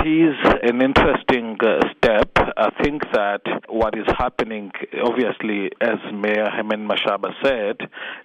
[0.00, 2.30] Is an interesting uh, step.
[2.56, 4.72] I think that what is happening,
[5.04, 7.76] obviously, as Mayor Herman Mashaba said,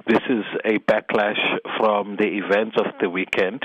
[0.08, 1.42] this is a backlash
[1.78, 3.64] from the events of the weekend.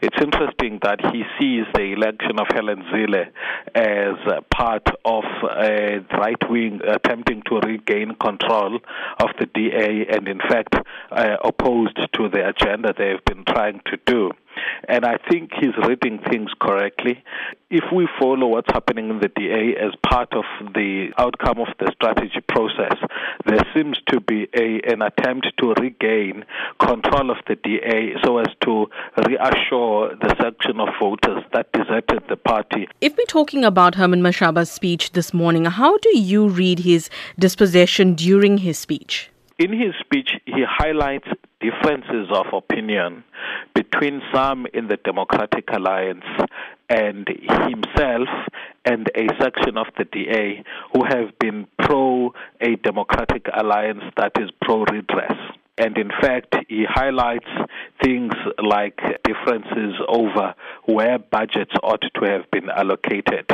[0.00, 3.26] It's interesting that he sees the election of Helen Zille
[3.74, 8.76] as part of a right wing attempting to regain control
[9.20, 10.76] of the DA and, in fact,
[11.12, 14.32] uh, opposed to the agenda they've been trying to do.
[14.88, 17.22] And I think he's reading things correctly.
[17.70, 20.44] If we follow what's happening in the DA as part of
[20.74, 22.96] the outcome of the strategy process,
[23.46, 26.44] there seems to be a, an attempt to regain
[26.80, 28.86] control of the DA so as to
[29.28, 32.88] reassure the section of voters that deserted the party.
[33.00, 38.14] If we're talking about Herman Mashaba's speech this morning, how do you read his disposition
[38.14, 39.30] during his speech?
[39.58, 41.28] In his speech, he highlights
[41.60, 43.24] differences of opinion
[43.74, 46.24] between some in the Democratic Alliance
[46.88, 48.28] and himself
[48.84, 54.50] and a section of the DA who have been pro a Democratic Alliance that is
[54.62, 55.36] pro redress.
[55.78, 57.48] And in fact, he highlights
[58.02, 63.46] things like differences over where budgets ought to have been allocated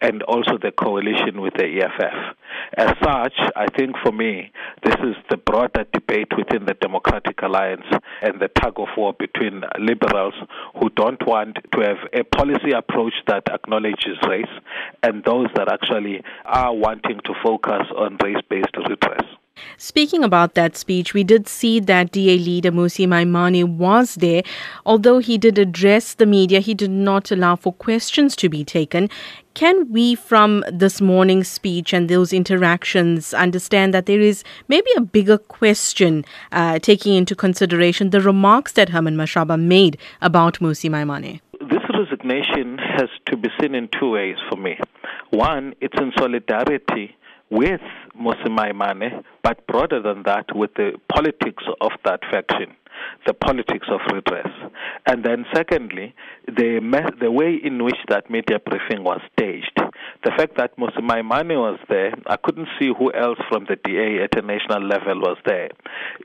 [0.00, 2.36] and also the coalition with the EFF.
[2.76, 4.52] As such, I think for me,
[4.84, 7.86] this is the broader debate within the Democratic Alliance
[8.22, 10.34] and the tug of war between liberals
[10.80, 14.46] who don't want to have a policy approach that acknowledges race
[15.02, 19.27] and those that actually are wanting to focus on race based redress.
[19.76, 24.42] Speaking about that speech, we did see that DA leader Mmusi Maimane was there.
[24.84, 29.08] Although he did address the media, he did not allow for questions to be taken.
[29.54, 35.00] Can we, from this morning's speech and those interactions, understand that there is maybe a
[35.00, 41.40] bigger question uh, taking into consideration the remarks that Herman Mashaba made about Mmusi Maimane?
[41.60, 44.78] This resignation has to be seen in two ways for me.
[45.30, 47.16] One, it's in solidarity
[47.50, 47.80] with
[48.18, 52.76] Mmusi Maimane, but broader than that, with the politics of that faction,
[53.26, 54.48] the politics of redress.
[55.06, 56.14] And then, secondly,
[56.46, 59.78] the, me- the way in which that media briefing was staged.
[60.24, 64.24] The fact that Mmusi Maimane was there, I couldn't see who else from the DA
[64.24, 65.70] at a national level was there,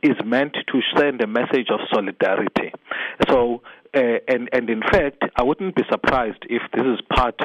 [0.01, 2.71] is meant to send a message of solidarity.
[3.29, 3.61] So,
[3.93, 7.39] uh, and, and in fact, I wouldn't be surprised if this is part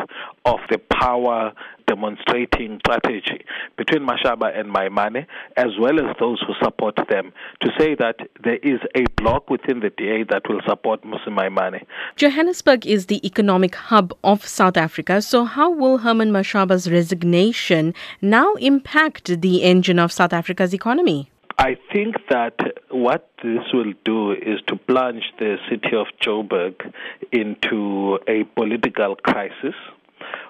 [0.44, 1.52] of the power
[1.86, 3.44] demonstrating strategy
[3.76, 5.26] between Mashaba and Maimane,
[5.56, 9.80] as well as those who support them, to say that there is a bloc within
[9.80, 11.84] the DA that will support Mmusi Maimane.
[12.16, 18.54] Johannesburg is the economic hub of South Africa, so how will Herman Mashaba's resignation now
[18.54, 21.30] impact the engine of South Africa's economy?
[21.60, 22.54] I think that
[22.88, 26.92] what this will do is to plunge the city of Joburg
[27.32, 29.74] into a political crisis.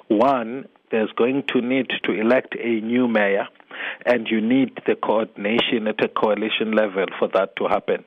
[0.08, 3.48] One, there's going to need to elect a new mayor,
[4.04, 8.04] and you need the coordination at a coalition level for that to happen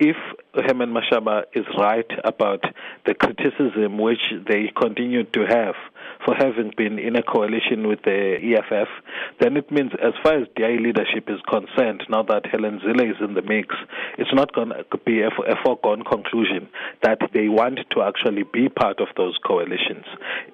[0.00, 0.16] if
[0.54, 2.64] Herman Mashaba is right about
[3.06, 5.74] the criticism which they continue to have
[6.24, 8.88] for having been in a coalition with the EFF,
[9.40, 13.16] then it means as far as DA leadership is concerned, now that Helen Zille is
[13.20, 13.74] in the mix,
[14.18, 16.68] it's not going to be a, a foregone conclusion
[17.02, 20.04] that they want to actually be part of those coalitions.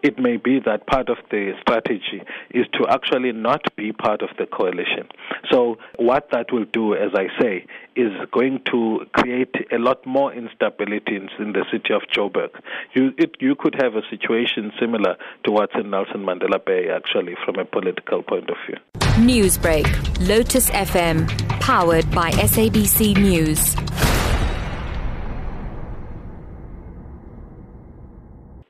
[0.02, 4.30] It may be that part of the strategy is to actually not be part of
[4.38, 5.08] the coalition.
[5.50, 10.32] So what that will do, as I say, is going to create a lot more
[10.32, 12.50] instability in, in the city of Joburg.
[12.94, 17.36] You, it, you could have a situation similar to what's in Nelson Mandela Bay, actually,
[17.44, 18.76] from a political point of view.
[19.24, 19.86] Newsbreak,
[20.28, 21.28] Lotus FM,
[21.60, 23.76] powered by SABC News.